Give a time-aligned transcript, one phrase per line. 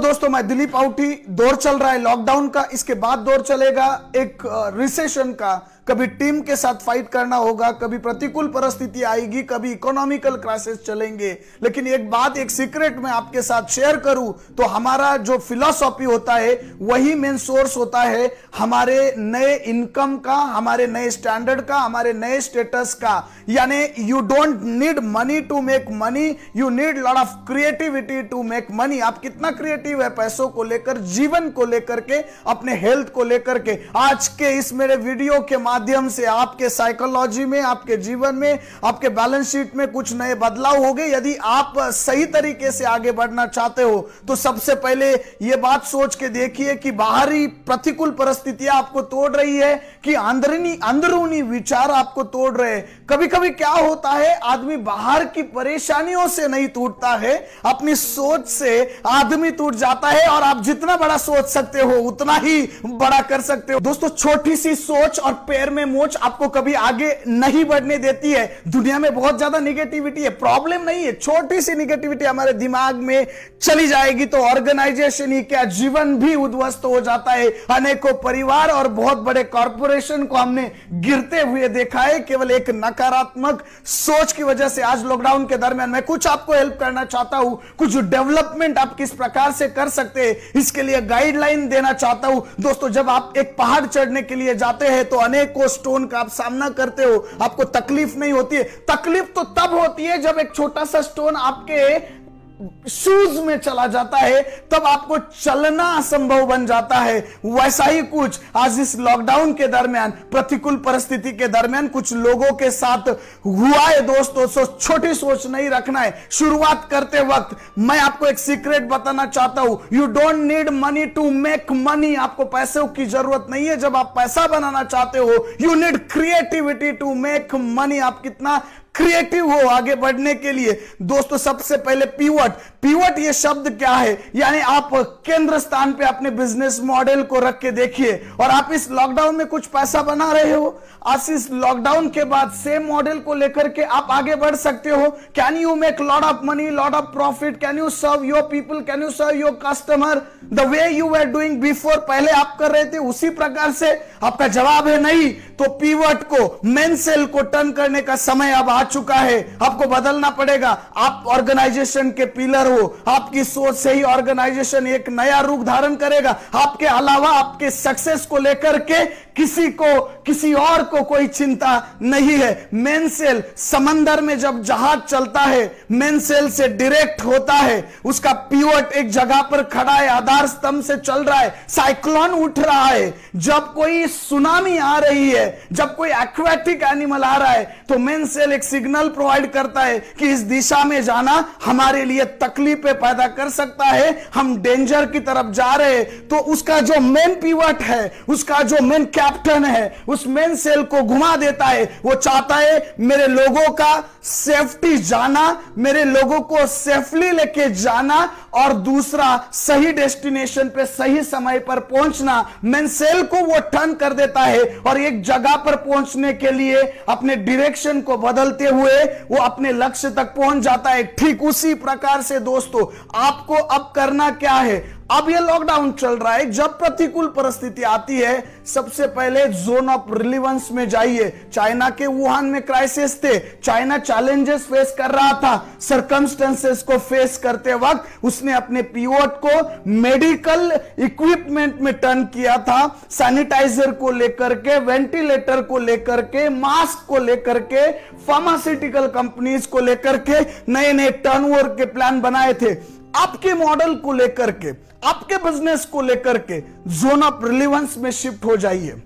[0.00, 3.86] दोस्तों, मैं दिलीप आउटी दौर चल रहा है लॉकडाउन का, इसके बाद दौर चलेगा,
[4.16, 4.42] एक
[4.76, 5.54] रिसेशन का
[5.90, 11.30] कभी टीम के साथ फाइट करना होगा, कभी प्रतिकूल परिस्थिति आएगी, कभी इकोनॉमिकल क्राइसिस चलेंगे।
[11.62, 16.34] लेकिन एक बात, एक सीक्रेट में आपके साथ शेयर करूँ तो हमारा जो फिलोसॉफी होता
[16.34, 22.12] है, वही मेन सोर्स होता है हमारे नए इनकम का, हमारे नए स्टैंडर्ड का, हमारे
[22.12, 27.34] नए स्टेटस का। यानी you don't need money to make money you need lot of
[27.46, 32.22] creativity to make money आप कितना क्रिएटिव है पैसों को लेकर, जीवन को लेकर के,
[32.46, 35.78] अपने हेल्थ को लेकर के। आज के इस मेरे वीडियो के माध्यम
[36.10, 40.92] से आपके साइकोलॉजी में, आपके जीवन में, आपके बैलेंस शीट में कुछ नए बदलाव हो
[40.94, 43.98] गए यदि आप सही तरीके से आगे बढ़ना चाहते हो
[44.28, 45.10] तो सबसे पहले
[45.42, 49.74] यह बात सोच के देखिए कि बाहरी प्रतिकूल परिस्थितियाँ आपको तोड़ रही है,
[50.04, 55.42] कि अंदरूनी अंदरूनी विचार आपको तोड़ रहे कभी कभी क्या होता है, आदमी बाहर की
[55.50, 57.34] परेशानियों से नहीं टूटता है,
[57.66, 62.34] अपनी सोच से आदमी टूट जाता है, और आप जितना बड़ा सोच सकते हो, उतना
[62.36, 66.74] ही बड़ा कर सकते हो। दोस्तों, छोटी सी सोच और पैर में मोच आपको कभी
[66.74, 71.60] आगे नहीं बढ़ने देती है। दुनिया में बहुत ज़्यादा निगेटिविटी है। प्रॉब्लम नहीं है। छोटी
[71.60, 73.26] सी निगेटिविटी हमारे दिमाग में
[73.60, 75.64] चली जाएगी तो ऑर्गेनाइजेशन ही क्या?
[75.64, 81.40] जीवन भी उद्वस्त हो जाता है। अनेकों परिवार और बहुत बड़े कॉरपोरेशन को हमने गिरते
[81.40, 86.02] हुए देखा है। केवल एक नकारात्मक सोच की वजह से आज लॉकडाउन के दरमियान मैं
[86.02, 90.36] कुछ आपको हेल्प करना चाहता हूँ। कुछ डेवलपमेंट आप किस प्रकार से कर सकते हैं,
[90.56, 94.86] इसके लिए गाइडलाइन देना चाहता हूँ। दोस्तों, जब आप एक पहाड़ चढ़ने के लिए जाते
[94.86, 99.26] हैं तो अनेकों स्टोन का आप सामना करते हो, आपको तकलीफ़ नहीं होती है। तकलीफ़
[99.26, 102.19] तो तब होती है जब एक छोटा सा स्टोन आपके
[102.60, 108.38] शूज़ में चला जाता है, तब आपको चलना असंभव बन जाता है। वैसा ही कुछ
[108.56, 113.08] आज इस लॉकडाउन के दरमियान, प्रतिकूल परिस्थिति के दरमियान कुछ लोगों के साथ
[113.46, 118.38] हुआ है, दोस्तों। सो, छोटी सोच नहीं रखना है। शुरुआत करते वक्त मैं आपको एक
[118.38, 123.46] सीक्रेट बताना चाहता हूँ। You don't need money to make money आपको पैसों की ज़रूरत
[123.50, 128.20] नहीं है। जब आप पैसा बनाना चाहते हो you need creativity to make money आप
[128.22, 128.60] कितना
[128.94, 132.52] क्रिएटिव हो आगे बढ़ने के लिए। दोस्तों, सबसे पहले पीवट
[132.82, 134.12] पीवट ये शब्द क्या है?
[134.36, 134.90] यानी आप
[135.26, 139.46] केंद्र स्थान पे अपने बिज़नेस मॉडल को रख के देखिए और आप इस लॉकडाउन में
[139.46, 143.82] कुछ पैसा बना रहे हो। आज इस लॉकडाउन के बाद सेम मॉडल को लेकर के
[143.82, 147.78] आप आगे बढ़ सकते हो। Can you make lot of money lot of profit can
[147.78, 150.22] you serve your people can you serve your customer
[150.52, 154.48] the way you were doing before पहले आप कर रहे थे उसी प्रकार से। आपका
[154.48, 158.79] जवाब है नहीं। तो पीवट को मेन सेल को टर्न करने का समय अब आ
[158.82, 164.86] चुका है। आपको बदलना पड़ेगा। आप ऑर्गेनाइजेशन के पिलर हो। आपकी सोच से ही ऑर्गेनाइजेशन
[164.86, 169.04] एक नया रूप धारण करेगा। आपके अलावा आपके सक्सेस को लेकर के
[169.40, 171.70] किसी को, किसी और को कोई चिंता
[172.02, 177.54] नहीं है। मेन सेल समंदर में जब जहाज़ चलता है मेन सेल से डायरेक्ट होता
[177.54, 182.30] है। उसका पीवट एक जगह पर खड़ा है, आधार स्तंभ से चल रहा है। साइक्लोन
[182.30, 187.50] उठ रहा है। जब कोई सुनामी आ रही है, जब कोई एक्वेटिक एनिमल आ रहा
[187.50, 192.04] है तो मेन सेल एक सिग्नल प्रोवाइड करता है कि इस दिशा में जाना हमारे
[192.04, 196.78] लिए तकलीफें पैदा कर सकता है। हम डेंजर की तरफ़ जा रहे हैं। तो उसका
[196.80, 201.64] जो मेन पीवट है, उसका जो मेन कैप्टन है, उस मेन सेल को घुमा देता
[201.64, 208.18] है। वो चाहता है, मेरे लोगों का सेफ्टी जाना, मेरे लोगों को सेफली लेके जाना
[208.54, 214.12] और दूसरा सही डेस्टिनेशन पे सही समय पर पहुँचना। मेन सेल को वो टर्न कर
[214.12, 219.42] देता है और एक जगह पर पहुँचने के लिए अपने डायरेक्शन को बदलते हुए वो
[219.42, 222.86] अपने लक्ष्य तक पहुँच जाता है। ठीक उसी प्रकार से दोस्तों,
[223.18, 224.78] आपको अब करना क्या है?
[225.10, 230.12] अब ये लॉकडाउन चल रहा है। जब प्रतिकूल परिस्थिति आती है, सबसे पहले जोन ऑफ़
[230.12, 235.66] रिलीवेंस में जाइए। चाइना के वुहान में क्राइसिस थे। चाइना चैलेंजेस फेस कर रहा था।
[235.80, 242.86] सरकमस्टेंसेस को फेस करते वक्त उसने अपने पीओट को मेडिकल इक्विपमेंट में टर्न किया था।
[243.10, 247.90] सैनिटाइजर को लेकर के वेंटिलेटर को लेकर के मास्क को लेकर के
[248.26, 250.40] फार्मास्यूटिकल कंपनीज़ को लेकर के
[250.72, 254.70] नए नए टर्नओवर के प्लान बनाए थे। आपके मॉडल को लेकर के,
[255.04, 256.60] आपके बिज़नेस को लेकर के
[257.00, 259.02] जोन ऑफ़ रिलीवेंस में शिफ्ट हो जाइए।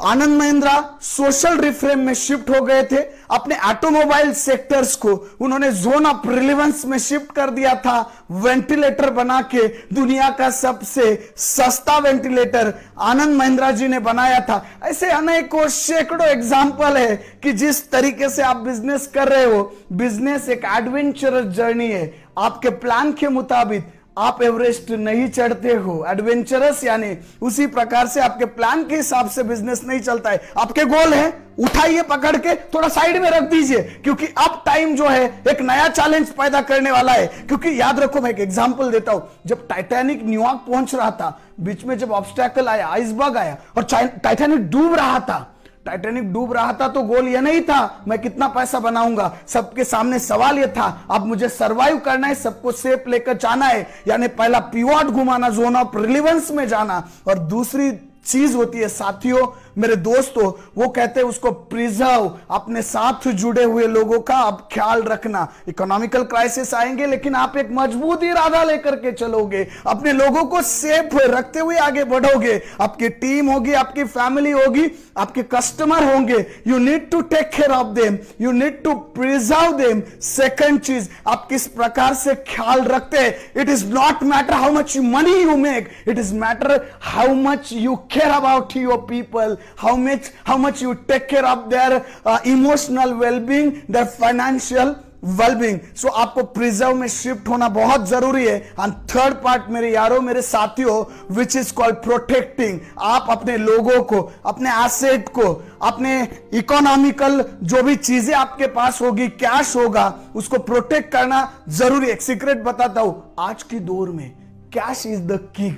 [0.00, 3.00] आनंद महिंद्रा सोशल रिफ्रेम में शिफ्ट हो गए थे।
[3.30, 7.98] अपने ऑटोमोबाइल सेक्टर्स को उन्होंने जोन ऑफ़ रिलीवेंस में शिफ्ट कर दिया था।
[8.32, 11.04] वेंटिलेटर बना के दुनिया का सबसे
[11.36, 17.90] सस्ता वेंटिलेटर आनंद महिंद्रा जी ने बनाया था। ऐसे अनेकों सैकड़ों एग्ज़ाम्पल है कि जिस
[17.90, 19.62] तरीके से आप बिज़नेस कर रहे हो।
[19.92, 22.04] बिज़नेस एक एडवेंचरस जर्नी है।
[22.40, 23.86] आपके प्लान के मुताबिक
[24.18, 26.04] आप एवरेस्ट नहीं चढ़ते हो.
[26.08, 30.40] एडवेंचरस यानी उसी प्रकार से आपके प्लान के हिसाब से बिज़नेस नहीं चलता है.
[30.58, 31.42] आपके गोल है?
[31.58, 33.80] उठाइए पकड़ के, थोड़ा साइड में रख दीजिए.
[34.04, 37.26] क्योंकि अब टाइम जो है, एक नया चैलेंज पैदा करने वाला है.
[37.26, 39.28] क्योंकि याद रखो, मैं एक एग्जांपल देता हूँ.
[39.46, 43.82] जब टाइटैनिक न्यूयॉर्क पहुँच रहा था, बीच में जब ऑब्स्टैकल आया आइसबर्ग आया, और
[44.24, 45.56] टाइटैनिक डूब रहा था
[45.90, 50.18] टाइटेनिक डूब रहा था तो गोल यह नहीं था, मैं कितना पैसा बनाऊँगा। सबके सामने
[50.18, 54.58] सवाल यह था, अब मुझे सरवाइव करना है, सबको सेफ़ लेकर जाना है। यानी पहला
[54.70, 57.90] पीवॉट घुमाना जोन ऑफ़ रिलीवेंस में जाना। और दूसरी
[58.26, 59.46] चीज़ होती है, साथियों
[59.78, 65.02] मेरे दोस्तों, वो कहते हैं उसको प्रिजर्व अपने साथ जुड़े हुए लोगों का अब ख्याल
[65.02, 70.62] रखना। इकोनॉमिकल क्राइसिस आएँगे, लेकिन आप एक मज़बूत इरादा लेकर के चलोगे। अपने लोगों को
[70.62, 76.78] सेफ़ रखते हुए आगे बढ़ोगे। आपकी टीम होगी, आपकी फैमिली होगी, आपके कस्टमर होंगे। You
[76.78, 81.66] need to take care of them you need to preserve them second चीज़, आप किस
[81.68, 83.34] प्रकार से ख्याल रखते हैं?
[83.56, 87.94] It is not matter how much money you make it is matter how much you
[88.12, 93.14] care about your people how much how much you take care of their uh, emotional
[93.22, 98.92] well-being their financial wellbeing so so, आपको preserve में shift होना बहुत ज़रूरी है। And
[99.10, 100.94] third part मेरे यारों मेरे साथियों
[101.34, 105.44] विच इज़ कॉल्ड प्रोटेक्टिंग आप अपने लोगों को अपने एसेट को
[105.82, 106.12] अपने
[106.54, 112.62] इकोनॉमिकल जो भी चीज़ें आपके पास होगी कैश होगा उसको प्रोटेक्ट करना ज़रूरी है। सीक्रेट
[112.64, 114.30] बताता हूँ। आज की दौर में
[114.72, 115.76] कैश इज़ द किंग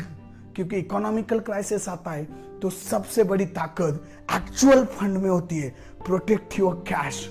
[0.57, 2.25] क्योंकि इकोनॉमिकल क्राइसिस आता है
[2.61, 4.03] तो सबसे बड़ी ताकत
[4.35, 5.69] एक्चुअल फंड में होती है।
[6.07, 7.27] प्रोटेक्ट योर कैश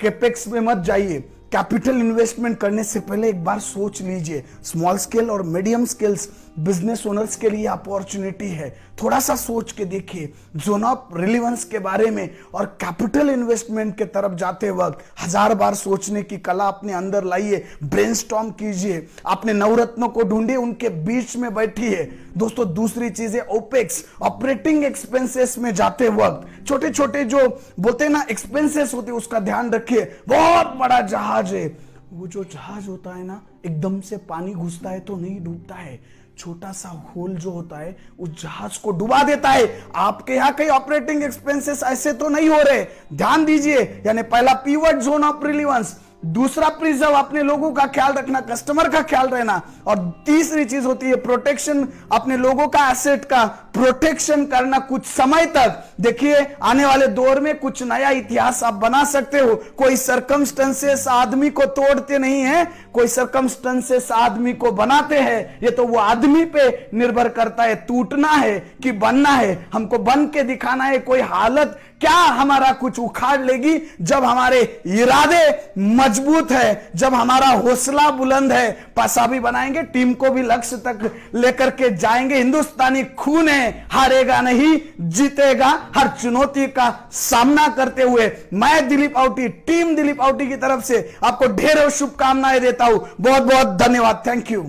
[0.00, 1.20] केपेक्स में मत जाइए।
[1.52, 7.06] कैपिटल इन्वेस्टमेंट करने से पहले एक बार सोच लीजिए। स्मॉल स्केल और मीडियम स्केल्स बिज़नेस
[7.06, 8.68] ओनर्स के लिए अपॉर्चुनिटी है।
[9.02, 14.04] थोड़ा सा सोच के देखिए, जोन ऑफ़ रिलीवेंस के बारे में और कैपिटल इन्वेस्टमेंट के
[14.06, 18.14] तरफ़ जाते वक्त हज़ार बार सोचने की कला अपने अंदर लाइए ब्रेन
[18.52, 22.02] कीजिए। अपने नवरत्नों को ढूंढिए, उनके बीच में बैठिए।
[22.36, 27.46] दोस्तों, दूसरी चीज़ है ओपेक्स, ऑपरेटिंग एक्सपेंसेस में जाते वक्त छोटे छोटे जो
[27.80, 31.66] बोलते ना, एक्सपेंसेस होते, उसका ध्यान रखिए। बहुत बड़ा जहाज़ है।
[32.12, 35.98] वो जो जहाज़ होता है ना, एकदम से पानी घुसता है तो नहीं डूबता है।
[36.38, 40.68] छोटा सा होल जो होता है, उस जहाज़ को डुबा देता है। आपके यहाँ कई
[40.70, 45.96] ऑपरेटिंग एक्सपेंसेस ऐसे तो नहीं हो रहे। ध्यान दीजिए, यानी पहला पीवर्ड जोन ऑफ़ रिलीवेंस
[46.26, 51.06] दूसरा प्रिजर्व अपने लोगों का ख्याल रखना कस्टमर का ख्याल रहना, और तीसरी चीज़ होती
[51.06, 53.44] है प्रोटेक्शन अपने लोगों का एसेट का
[53.74, 59.04] प्रोटेक्शन करना कुछ समय तक। देखिए, आने वाले दौर में कुछ नया इतिहास आप बना
[59.04, 62.64] सकते हो। कोई सरकमस्टेंसेस आदमी को तोड़ते नहीं है
[62.98, 68.28] कोई सरकमस्टेंसेस आदमी को बनाते हैं, ये तो वो आदमी पे निर्भर करता है, टूटना
[68.28, 73.40] है कि बनना है। हमको बन के दिखाना है कोई हालत, क्या हमारा कुछ उखाड़
[73.40, 75.46] लेगी जब हमारे इरादे
[75.78, 81.10] मज़बूत है, जब हमारा हौसला बुलंद है। पैसा भी बनाएँगे, टीम को भी लक्ष्य तक
[81.34, 88.30] लेकर के जाएँगे। हिंदुस्तानी खून है, हारेगा नहीं, जीतेगा। हर चुनौती का सामना करते हुए
[88.54, 92.87] मैं दिलीप आउटी, टीम दिलीप आउटी की तरफ़ से आपको ढेरों शुभकामनाएँ देता हूँ
[93.20, 94.62] बहुत बहुत धन्यवाद थैंक यू